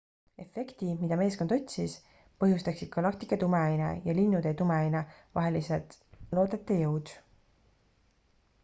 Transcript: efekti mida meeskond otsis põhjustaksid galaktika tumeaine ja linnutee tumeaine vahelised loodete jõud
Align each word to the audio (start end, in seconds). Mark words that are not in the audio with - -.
efekti 0.43 0.87
mida 1.01 1.17
meeskond 1.19 1.51
otsis 1.57 1.97
põhjustaksid 2.43 2.91
galaktika 2.95 3.39
tumeaine 3.45 3.91
ja 4.09 4.17
linnutee 4.21 4.55
tumeaine 4.63 5.05
vahelised 5.41 5.97
loodete 6.39 6.81
jõud 6.83 7.15